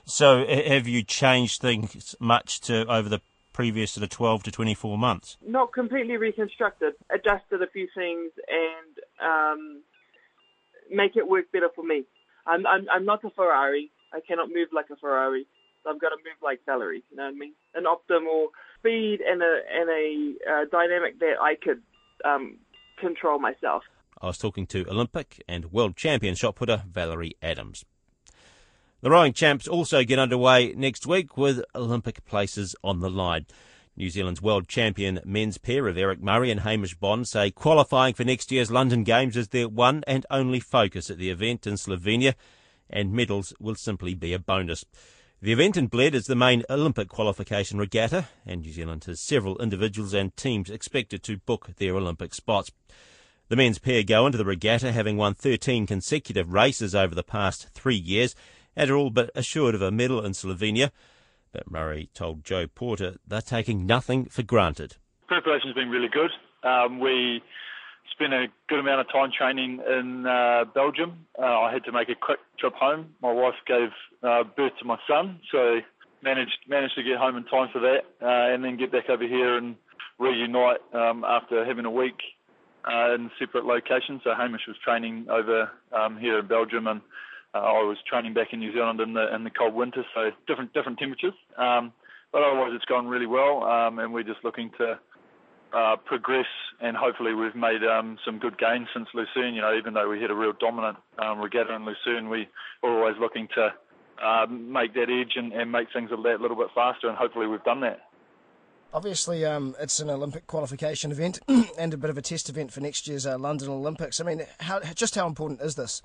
[0.04, 3.20] So, have you changed things much to over the
[3.52, 5.36] previous sort of 12 to 24 months?
[5.46, 9.82] Not completely reconstructed, adjusted a few things, and um,
[10.90, 12.04] make it work better for me.
[12.46, 13.90] I'm I'm I'm not a Ferrari.
[14.12, 15.46] I cannot move like a Ferrari.
[15.82, 17.02] So I've got to move like Valerie.
[17.10, 17.54] You know what I mean?
[17.74, 18.46] An optimal
[18.78, 21.82] speed and a and a uh, dynamic that I could
[22.24, 22.58] um,
[22.98, 23.82] control myself.
[24.24, 27.84] I was talking to Olympic and world champion shot putter Valerie Adams.
[29.02, 33.44] The rowing champs also get underway next week with Olympic places on the line.
[33.98, 38.24] New Zealand's world champion men's pair of Eric Murray and Hamish Bond say qualifying for
[38.24, 42.32] next year's London Games is their one and only focus at the event in Slovenia,
[42.88, 44.86] and medals will simply be a bonus.
[45.42, 49.58] The event in Bled is the main Olympic qualification regatta, and New Zealand has several
[49.58, 52.70] individuals and teams expected to book their Olympic spots.
[53.48, 57.68] The men's pair go into the regatta having won 13 consecutive races over the past
[57.74, 58.34] three years
[58.74, 60.90] and are all but assured of a medal in Slovenia.
[61.52, 64.96] But Murray told Joe Porter they're taking nothing for granted.
[65.28, 66.30] Preparation's been really good.
[66.66, 67.42] Um, we
[68.12, 71.26] spent a good amount of time training in uh, Belgium.
[71.38, 73.14] Uh, I had to make a quick trip home.
[73.20, 73.90] My wife gave
[74.22, 75.80] uh, birth to my son, so
[76.22, 79.26] managed managed to get home in time for that, uh, and then get back over
[79.26, 79.76] here and
[80.18, 82.16] reunite um, after having a week
[82.90, 84.22] uh, in separate locations.
[84.24, 87.00] So Hamish was training over um, here in Belgium, and
[87.54, 90.30] uh, I was training back in New Zealand in the in the cold winter, so
[90.46, 91.34] different different temperatures.
[91.56, 91.92] Um,
[92.32, 94.98] but otherwise, it's gone really well, um, and we're just looking to
[95.72, 96.46] uh, progress,
[96.80, 99.54] and hopefully we've made um, some good gains since Lucerne.
[99.54, 102.48] You know, even though we had a real dominant um, regatta in Lucerne, we
[102.82, 103.72] are always looking to
[104.22, 107.64] uh, make that edge and, and make things a little bit faster, and hopefully we've
[107.64, 108.00] done that.
[108.94, 111.40] Obviously, um, it's an Olympic qualification event
[111.78, 114.20] and a bit of a test event for next year's uh, London Olympics.
[114.20, 116.00] I mean, how, just how important is this?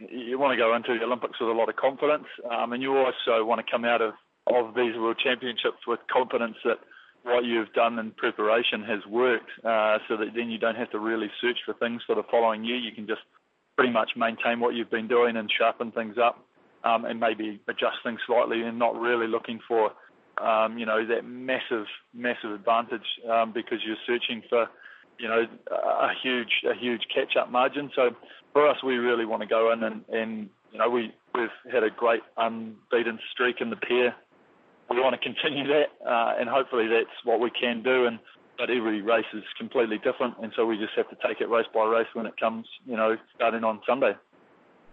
[0.00, 2.96] You want to go into the Olympics with a lot of confidence, um, and you
[2.96, 4.14] also want to come out of,
[4.48, 6.80] of these World Championships with confidence that
[7.22, 10.98] what you've done in preparation has worked, uh, so that then you don't have to
[10.98, 12.76] really search for things for the following year.
[12.76, 13.22] You can just
[13.76, 16.44] pretty much maintain what you've been doing and sharpen things up,
[16.82, 19.92] um, and maybe adjust things slightly, and not really looking for,
[20.38, 24.68] um, you know, that massive, massive advantage um, because you're searching for,
[25.18, 27.90] you know, a huge, a huge catch-up margin.
[27.94, 28.10] So
[28.52, 31.82] for us, we really want to go in and, and you know, we we've had
[31.82, 34.14] a great unbeaten streak in the pair
[34.92, 38.06] we want to continue that, uh, and hopefully that's what we can do.
[38.06, 38.18] And
[38.58, 41.66] but every race is completely different, and so we just have to take it race
[41.74, 44.12] by race when it comes, you know, starting on Sunday.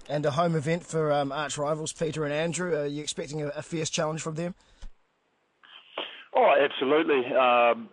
[0.08, 2.76] And a home event for um, arch rivals Peter and Andrew.
[2.76, 4.56] Are you expecting a, a fierce challenge from them?
[6.36, 7.26] Oh, absolutely.
[7.36, 7.90] Um,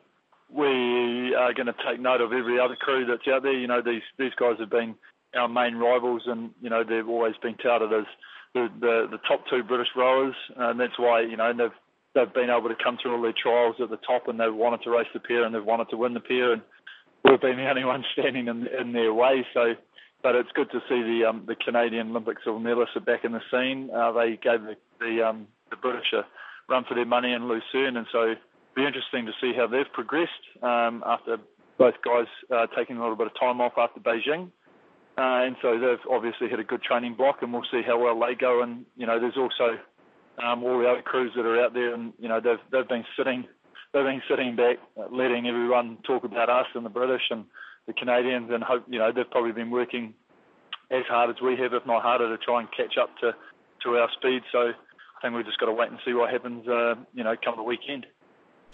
[0.52, 3.56] we are going to take note of every other crew that's out there.
[3.56, 4.94] You know, these these guys have been
[5.34, 8.06] our main rivals, and you know they've always been touted as
[8.54, 11.76] the the, the top two British rowers, and that's why you know they've
[12.14, 14.82] they've been able to come through all their trials at the top and they've wanted
[14.82, 16.62] to race the pair and they've wanted to win the pair and
[17.24, 19.46] we've been the only ones standing in, in their way.
[19.52, 19.74] So,
[20.22, 23.32] but it's good to see the um, the Canadian Olympic silver medalists are back in
[23.32, 23.90] the scene.
[23.94, 26.24] Uh, they gave the the, um, the British a
[26.68, 28.34] run for their money in Lucerne, and so
[28.74, 30.30] be interesting to see how they've progressed
[30.62, 31.38] um, after
[31.78, 34.50] both guys uh, taking a little bit of time off after Beijing.
[35.18, 38.18] Uh, and so they've obviously had a good training block, and we'll see how well
[38.20, 38.62] they go.
[38.62, 39.78] And you know, there's also
[40.42, 43.04] um, all the other crews that are out there, and you know they've they've been
[43.16, 43.44] sitting
[43.92, 44.76] they've been sitting back,
[45.10, 47.44] letting everyone talk about us and the British and
[47.86, 50.12] the Canadians, and hope you know they've probably been working
[50.90, 53.34] as hard as we have, if not harder, to try and catch up to
[53.84, 54.42] to our speed.
[54.52, 54.72] So
[55.16, 57.56] I think we've just got to wait and see what happens, uh, you know, come
[57.56, 58.06] the weekend.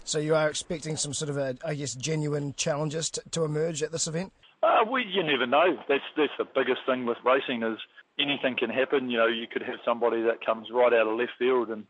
[0.04, 3.82] So you are expecting some sort of, a, I guess, genuine challenges to, to emerge
[3.82, 4.32] at this event?
[4.62, 5.76] Uh, we, you never know.
[5.88, 7.78] That's that's the biggest thing with racing is
[8.18, 9.10] anything can happen.
[9.10, 11.84] You know, you could have somebody that comes right out of left field and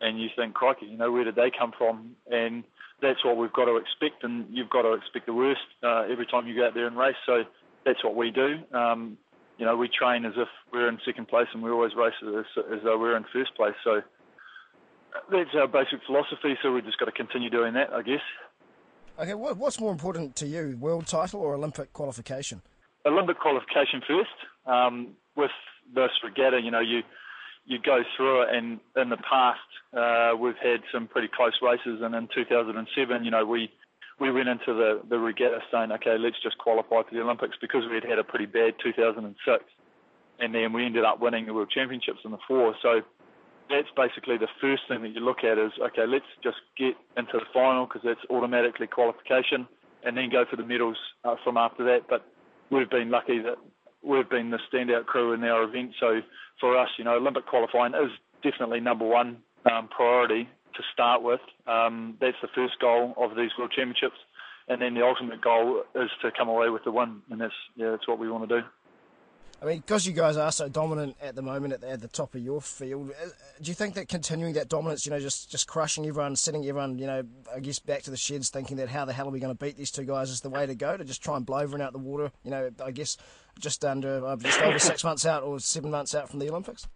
[0.00, 2.16] and you think, crikey, you know, where did they come from?
[2.30, 2.64] And
[3.00, 6.26] that's what we've got to expect, and you've got to expect the worst uh, every
[6.26, 7.16] time you go out there and race.
[7.24, 7.44] So
[7.84, 8.58] that's what we do.
[8.76, 9.18] Um,
[9.58, 12.44] you know, we train as if we're in second place, and we always race as,
[12.72, 13.74] as though we're in first place.
[13.84, 14.00] So
[15.30, 16.56] that's our basic philosophy.
[16.62, 18.22] So we've just got to continue doing that, I guess.
[19.18, 22.62] Okay, what, what's more important to you, world title or Olympic qualification?
[23.06, 24.30] Olympic qualification first.
[24.66, 25.52] Um, with
[25.94, 27.02] this regatta, you know, you
[27.66, 29.60] you go through it, and in the past
[29.96, 33.70] uh, we've had some pretty close races, and in 2007, you know, we
[34.20, 37.82] we went into the the regatta saying, okay, let's just qualify for the Olympics because
[37.88, 39.64] we had had a pretty bad 2006,
[40.40, 42.74] and then we ended up winning the World Championships in the four.
[42.82, 43.00] So
[43.68, 47.32] that's basically the first thing that you look at is okay, let's just get into
[47.34, 49.66] the final because that's automatically qualification,
[50.04, 52.08] and then go for the medals uh, from after that.
[52.08, 52.26] But
[52.70, 53.56] we've been lucky that
[54.02, 55.92] we've been the standout crew in our event.
[55.98, 56.20] So
[56.60, 58.10] for us, you know, Olympic qualifying is
[58.42, 59.38] definitely number one
[59.70, 61.40] um, priority to start with.
[61.66, 64.18] Um, that's the first goal of these World Championships,
[64.68, 67.90] and then the ultimate goal is to come away with the win, and that's yeah,
[67.90, 68.66] that's what we want to do.
[69.64, 72.08] I mean, because you guys are so dominant at the moment at the, at the,
[72.08, 73.28] top of your field, uh,
[73.62, 76.98] do you think that continuing that dominance, you know, just, just crushing everyone, sending everyone,
[76.98, 77.22] you know,
[77.54, 79.64] I guess back to the sheds thinking that how the hell are we going to
[79.64, 81.80] beat these two guys is the way to go, to just try and blow everyone
[81.80, 83.16] out the water, you know, I guess
[83.58, 86.86] just under, uh, just over six months out or seven months out from the Olympics?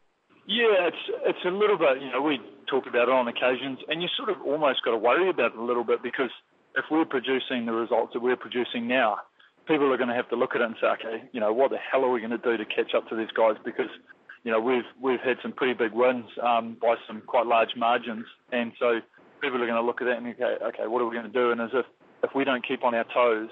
[0.46, 4.02] Yeah, it's it's a little bit, you know, we talk about it on occasions, and
[4.02, 6.30] you sort of almost got to worry about it a little bit because
[6.76, 9.18] if we're producing the results that we're producing now,
[9.66, 11.70] people are going to have to look at it and say, okay, you know, what
[11.70, 13.56] the hell are we going to do to catch up to these guys?
[13.64, 13.90] Because,
[14.44, 18.26] you know, we've we've had some pretty big wins um, by some quite large margins,
[18.52, 19.00] and so
[19.40, 21.32] people are going to look at that and okay, okay, what are we going to
[21.32, 21.50] do?
[21.50, 21.86] And as if
[22.22, 23.50] if we don't keep on our toes,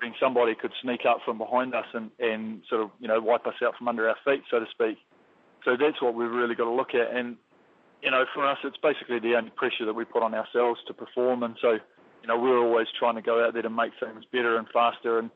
[0.00, 3.46] then somebody could sneak up from behind us and and sort of you know wipe
[3.46, 4.98] us out from under our feet, so to speak.
[5.64, 7.14] So that's what we've really got to look at.
[7.16, 7.36] And
[8.02, 10.94] you know, for us, it's basically the only pressure that we put on ourselves to
[10.94, 14.24] perform, and so, you know, we're always trying to go out there to make things
[14.32, 15.18] better and faster.
[15.18, 15.30] And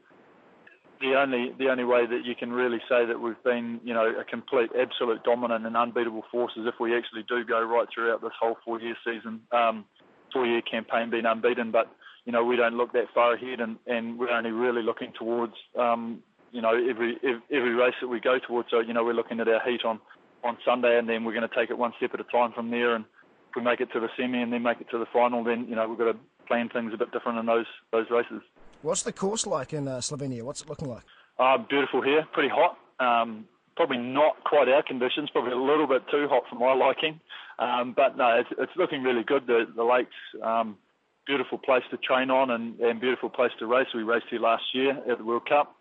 [1.01, 4.13] the only the only way that you can really say that we've been, you know,
[4.19, 8.23] a complete, absolute dominant and unbeatable force is if we actually do go right throughout
[8.23, 9.85] this whole four-year season, um,
[10.33, 11.71] four-year campaign being unbeaten.
[11.71, 11.91] But
[12.25, 15.55] you know, we don't look that far ahead, and, and we're only really looking towards,
[15.79, 17.17] um, you know, every
[17.53, 18.71] every race that we go towards.
[18.71, 20.01] So you know, we're looking at our heat on
[20.47, 22.71] on Sunday, and then we're going to take it one step at a time from
[22.71, 22.95] there.
[22.95, 23.05] And
[23.51, 25.67] if we make it to the semi and then make it to the final, then
[25.69, 28.43] you know we've got to plan things a bit different in those those races.
[28.83, 30.43] What's the course like in uh, Slovenia?
[30.43, 31.03] What's it looking like?
[31.39, 32.79] Uh, beautiful here, pretty hot.
[32.99, 37.21] Um, probably not quite our conditions, probably a little bit too hot for my liking.
[37.59, 39.47] Um, but no, it's, it's looking really good.
[39.47, 40.11] The, the lake's
[40.43, 40.77] um,
[41.27, 43.89] beautiful place to train on and, and beautiful place to race.
[43.95, 45.76] We raced here last year at the World Cup,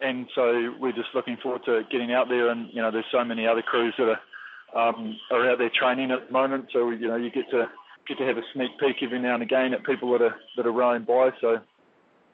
[0.00, 2.50] and so we're just looking forward to getting out there.
[2.50, 6.10] And you know, there's so many other crews that are um, are out there training
[6.10, 6.66] at the moment.
[6.72, 7.66] So you know, you get to
[8.06, 10.66] get to have a sneak peek every now and again at people that are that
[10.66, 11.30] are rowing by.
[11.40, 11.58] So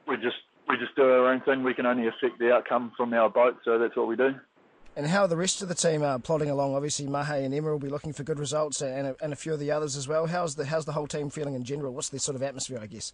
[0.07, 0.37] we just
[0.69, 1.63] we just do our own thing.
[1.63, 4.35] We can only affect the outcome from our boat, so that's what we do.
[4.97, 6.77] And how are the rest of the team uh, plodding along?
[6.77, 9.53] Obviously, Mahe and Emma will be looking for good results, and a, and a few
[9.53, 10.27] of the others as well.
[10.27, 11.93] How's the how's the whole team feeling in general?
[11.93, 13.13] What's the sort of atmosphere, I guess?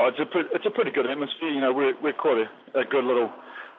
[0.00, 1.50] Oh, it's a pretty, it's a pretty good atmosphere.
[1.50, 3.28] You know, we're we're quite a, a good little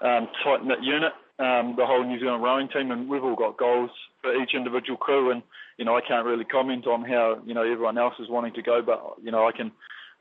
[0.06, 1.14] um, tight knit unit.
[1.40, 3.90] Um, the whole New Zealand rowing team, and we've all got goals
[4.22, 5.32] for each individual crew.
[5.32, 5.42] And
[5.78, 8.62] you know, I can't really comment on how you know everyone else is wanting to
[8.62, 9.72] go, but you know, I can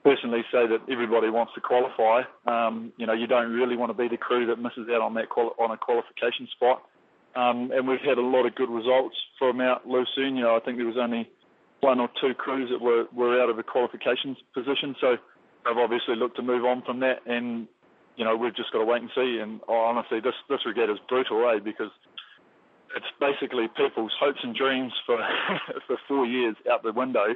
[0.02, 2.22] personally say that everybody wants to qualify.
[2.46, 5.12] Um, you know, you don't really want to be the crew that misses out on
[5.20, 6.80] that quali- on a qualification spot.
[7.36, 10.36] Um, and we've had a lot of good results from out Lucerne.
[10.36, 11.28] You know, I think there was only
[11.80, 14.96] one or two crews that were, were out of a qualifications position.
[14.98, 15.16] So
[15.64, 17.26] they've obviously looked to move on from that.
[17.26, 17.68] And,
[18.16, 19.38] you know, we've just got to wait and see.
[19.40, 21.58] And oh, honestly, this, this regatta is brutal, eh?
[21.62, 21.90] Because
[22.96, 25.18] it's basically people's hopes and dreams for,
[25.86, 27.34] for four years out the window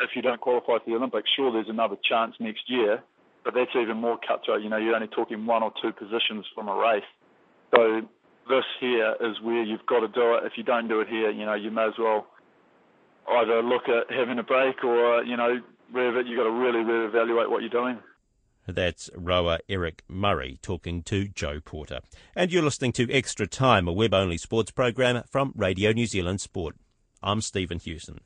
[0.00, 3.02] if you don't qualify for the Olympics, sure, there's another chance next year,
[3.44, 4.62] but that's even more cutthroat.
[4.62, 7.08] You know, you're only talking one or two positions from a race.
[7.74, 8.02] So
[8.48, 10.44] this here is where you've got to do it.
[10.44, 12.26] If you don't do it here, you know, you may as well
[13.30, 15.60] either look at having a break or, you know,
[15.94, 17.98] you've got to really, really evaluate what you're doing.
[18.66, 22.00] That's rower Eric Murray talking to Joe Porter.
[22.34, 26.40] And you're listening to Extra Time, a web only sports program from Radio New Zealand
[26.40, 26.74] Sport.
[27.22, 28.20] I'm Stephen Hewson.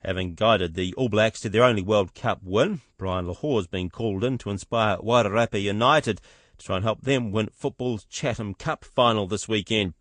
[0.00, 3.88] Having guided the All Blacks to their only World Cup win, Brian Lochore has been
[3.88, 6.20] called in to inspire Wairarapa United
[6.58, 9.94] to try and help them win football's Chatham Cup final this weekend.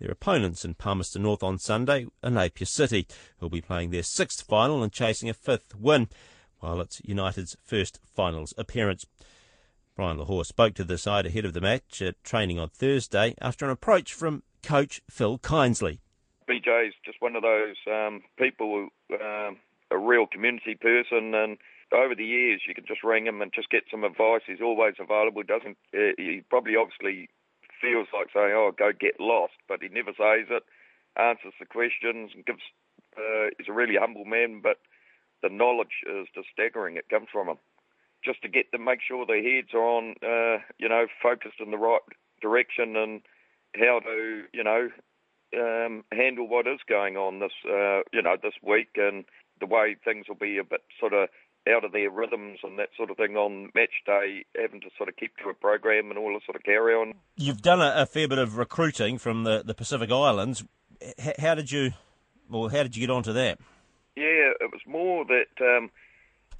[0.00, 3.06] Their opponents in Palmerston North on Sunday are Napier City,
[3.38, 6.08] who will be playing their sixth final and chasing a fifth win,
[6.60, 9.06] while it's United's first finals appearance.
[9.96, 13.64] Brian Lochore spoke to the side ahead of the match at training on Thursday after
[13.64, 15.98] an approach from coach Phil Kindsley.
[16.48, 19.56] BJ's just one of those um, people, who, um,
[19.90, 21.58] a real community person, and
[21.92, 24.42] over the years you can just ring him and just get some advice.
[24.46, 25.42] He's always available.
[25.42, 27.28] Doesn't uh, he probably obviously
[27.80, 30.64] feels like saying, "Oh, go get lost," but he never says it.
[31.16, 32.62] Answers the questions and gives.
[33.16, 34.78] Uh, he's a really humble man, but
[35.42, 36.96] the knowledge is just staggering.
[36.96, 37.58] It comes from him.
[38.24, 41.70] Just to get them, make sure their heads are on, uh, you know, focused in
[41.70, 42.02] the right
[42.42, 43.22] direction and
[43.76, 44.90] how to, you know,
[45.56, 49.24] um, handle what is going on this, uh, you know, this week, and
[49.60, 51.28] the way things will be a bit sort of
[51.68, 55.08] out of their rhythms and that sort of thing on match day, having to sort
[55.08, 57.14] of keep to a program and all this sort of carry on.
[57.36, 60.64] You've done a, a fair bit of recruiting from the, the Pacific Islands.
[61.00, 61.92] H- how did you,
[62.48, 63.58] well, how did you get onto that?
[64.16, 65.90] Yeah, it was more that um,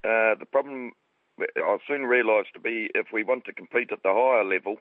[0.05, 0.93] uh, the problem
[1.41, 4.77] I soon realised to be if we want to compete at the higher level,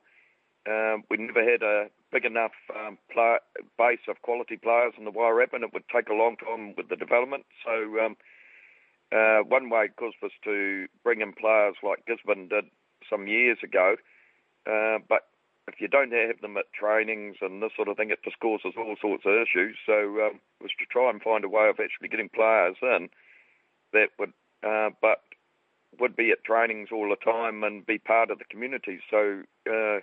[0.67, 3.37] um, we never had a big enough um, play,
[3.77, 6.89] base of quality players in the Wairarapa, and it would take a long time with
[6.89, 7.45] the development.
[7.63, 8.17] So um,
[9.12, 12.65] uh, one way, of course, was to bring in players like Gisborne did
[13.10, 13.96] some years ago.
[14.65, 15.28] Uh, but
[15.67, 18.74] if you don't have them at trainings and this sort of thing, it just causes
[18.78, 19.76] all sorts of issues.
[19.86, 23.10] So um, was to try and find a way of actually getting players in
[23.93, 24.34] that would,
[24.66, 25.24] uh, but
[25.99, 28.99] would be at trainings all the time and be part of the community.
[29.10, 29.99] So uh,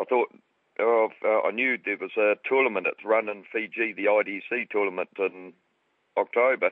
[0.00, 0.34] I thought
[0.78, 5.10] of, uh, I knew there was a tournament that's run in Fiji, the IDC tournament
[5.18, 5.52] in
[6.16, 6.70] October.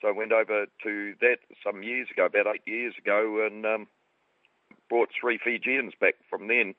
[0.00, 3.86] So I went over to that some years ago, about eight years ago, and um,
[4.88, 6.74] brought three Fijians back from then.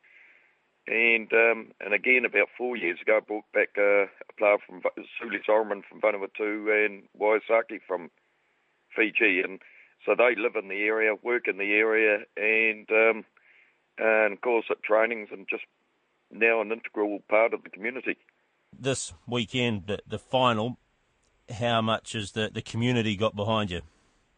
[0.87, 4.07] And um, and again, about four years ago, I brought back a
[4.37, 4.81] player from
[5.19, 8.09] Suli Solomon from Vanuatu and Waisake from
[8.95, 9.41] Fiji.
[9.41, 9.59] And
[10.05, 13.25] so they live in the area, work in the area, and um,
[13.97, 15.63] and of course at trainings and just
[16.31, 18.17] now an integral part of the community.
[18.77, 20.77] This weekend, the, the final,
[21.51, 23.81] how much has the, the community got behind you?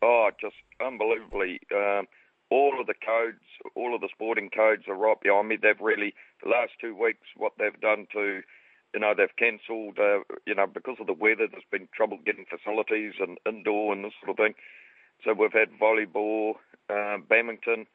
[0.01, 1.61] Oh, just unbelievably.
[1.73, 2.07] Um,
[2.49, 3.43] all of the codes,
[3.75, 5.57] all of the sporting codes are right behind me.
[5.61, 8.41] They've really, the last two weeks, what they've done to,
[8.93, 12.45] you know, they've cancelled, uh, you know, because of the weather, there's been trouble getting
[12.45, 14.55] facilities and indoor and this sort of thing.
[15.23, 16.55] So we've had volleyball,
[16.89, 17.85] uh, badminton,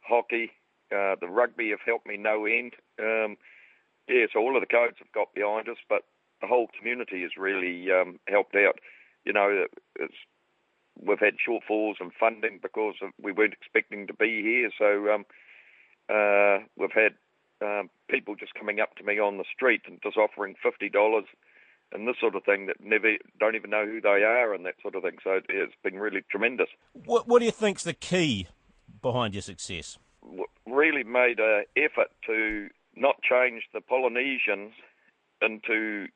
[0.00, 0.50] hockey,
[0.90, 2.72] uh, the rugby have helped me no end.
[2.98, 3.36] Um,
[4.08, 6.02] yeah, so all of the codes have got behind us, but
[6.40, 8.78] the whole community has really um, helped out.
[9.24, 9.66] You know,
[9.98, 10.14] it's
[11.00, 14.70] we've had shortfalls in funding because of, we weren't expecting to be here.
[14.76, 15.24] So um,
[16.08, 17.14] uh, we've had
[17.62, 21.24] um, people just coming up to me on the street and just offering fifty dollars
[21.92, 24.76] and this sort of thing that never don't even know who they are and that
[24.80, 25.16] sort of thing.
[25.24, 26.68] So it's been really tremendous.
[26.92, 28.48] What What do you think's the key
[29.02, 29.98] behind your success?
[30.66, 34.72] Really made an effort to not change the Polynesians
[35.42, 36.06] into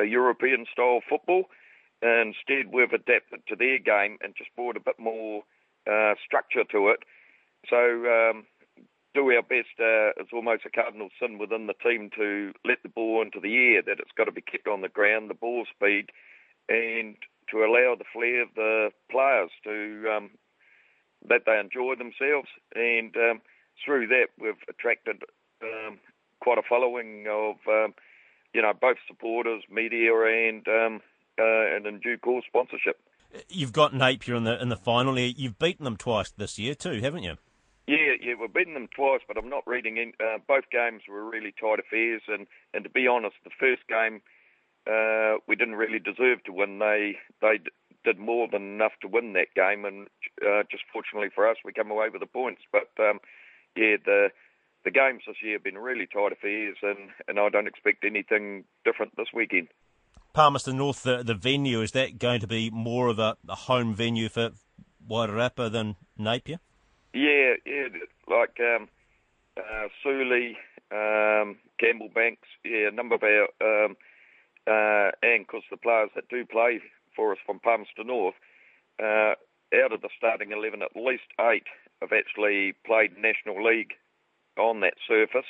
[0.00, 1.44] a European style football
[2.02, 5.42] Instead, we've adapted to their game and just brought a bit more
[5.90, 7.00] uh, structure to it.
[7.68, 8.46] So, um,
[9.12, 9.76] do our best.
[9.78, 13.54] Uh, it's almost a cardinal sin within the team to let the ball into the
[13.54, 16.10] air, that it's got to be kept on the ground, the ball speed,
[16.68, 17.16] and
[17.50, 20.30] to allow the flair of the players to um,
[21.28, 22.48] that they enjoy themselves.
[22.74, 23.42] And um,
[23.84, 25.24] through that, we've attracted
[25.62, 25.98] um,
[26.40, 27.92] quite a following of, um,
[28.54, 31.00] you know, both supporters, media, and um,
[31.38, 33.00] uh, and in due course sponsorship.
[33.48, 35.18] You've got Napier in the in the final.
[35.18, 37.36] You've beaten them twice this year too, haven't you?
[37.86, 40.12] Yeah, yeah, we've beaten them twice, but I'm not reading in.
[40.20, 44.20] Uh, both games were really tight affairs, and, and to be honest, the first game
[44.86, 46.78] uh, we didn't really deserve to win.
[46.78, 47.70] They they d-
[48.04, 50.08] did more than enough to win that game, and
[50.40, 52.62] uh, just fortunately for us, we come away with the points.
[52.72, 53.20] But um,
[53.76, 54.28] yeah, the
[54.84, 58.64] the games this year have been really tight affairs, and, and I don't expect anything
[58.84, 59.68] different this weekend.
[60.32, 63.94] Palmerston North, the, the venue, is that going to be more of a, a home
[63.94, 64.50] venue for
[65.08, 66.60] Wairarapa than Napier?
[67.12, 67.88] Yeah, yeah,
[68.28, 68.88] like um,
[69.56, 70.56] uh, Suli,
[70.92, 73.96] um, Campbell Banks, yeah, a number of our, um,
[74.66, 76.80] uh, and because the players that do play
[77.16, 78.36] for us from Palmerston North,
[79.02, 79.34] uh,
[79.74, 81.66] out of the starting 11, at least eight
[82.00, 83.94] have actually played National League
[84.60, 85.46] on that surface.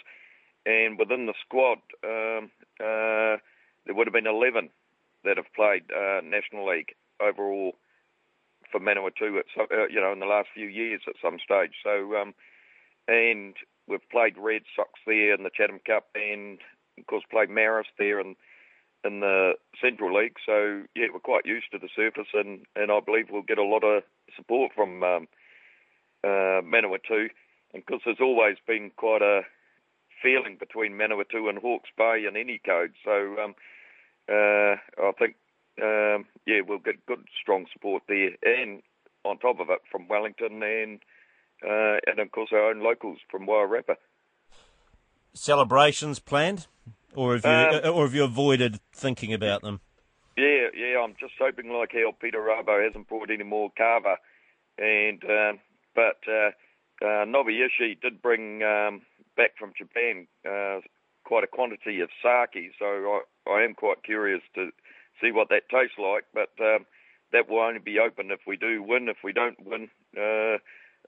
[0.66, 2.50] And within the squad, um,
[2.80, 3.40] uh,
[3.86, 4.70] there would have been 11
[5.24, 7.72] that have played uh, National League overall
[8.70, 11.72] for Manawatu, at, uh, you know, in the last few years at some stage.
[11.82, 12.34] So, um,
[13.08, 13.54] and
[13.88, 16.58] we've played Red Sox there in the Chatham Cup, and
[16.98, 18.36] of course played Marist there in
[19.02, 20.36] in the Central League.
[20.44, 23.64] So yeah, we're quite used to the surface, and and I believe we'll get a
[23.64, 24.02] lot of
[24.36, 25.28] support from um,
[26.22, 27.30] uh, Manawatu,
[27.72, 29.42] and because there's always been quite a
[30.22, 32.92] feeling between Manawatu and Hawke's Bay in any code.
[33.04, 33.54] So um,
[34.28, 35.36] uh, I think,
[35.82, 38.30] um, yeah, we'll get good, strong support there.
[38.42, 38.82] And
[39.24, 41.00] on top of it, from Wellington and
[41.62, 43.96] uh, and of course our own locals from Wairarapa.
[45.34, 46.66] Celebrations planned,
[47.14, 49.80] or have you um, or have you avoided thinking about them?
[50.36, 54.16] Yeah, yeah, I'm just hoping like how Peter Rabo hasn't brought any more kava,
[54.78, 55.58] and um,
[55.94, 56.50] but uh,
[57.02, 59.02] uh, Nobuyoshi did bring um,
[59.36, 60.80] back from Japan uh,
[61.24, 64.70] quite a quantity of sake, so I, I am quite curious to
[65.20, 66.24] see what that tastes like.
[66.34, 66.86] But um,
[67.32, 69.08] that will only be open if we do win.
[69.08, 70.58] If we don't win, uh,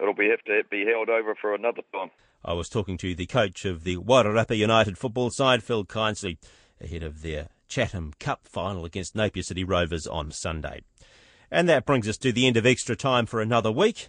[0.00, 2.10] it'll be have to be held over for another time.
[2.44, 6.38] I was talking to the coach of the Wairarapa United football side, Phil Kindsley,
[6.80, 10.82] ahead of their Chatham Cup final against Napier City Rovers on Sunday.
[11.50, 14.08] And that brings us to the end of extra time for another week.